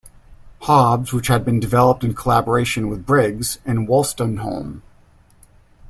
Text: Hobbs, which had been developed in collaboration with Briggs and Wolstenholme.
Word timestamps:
Hobbs, 0.61 1.13
which 1.13 1.27
had 1.27 1.45
been 1.45 1.59
developed 1.59 2.03
in 2.03 2.15
collaboration 2.15 2.89
with 2.89 3.05
Briggs 3.05 3.59
and 3.67 3.87
Wolstenholme. 3.87 4.81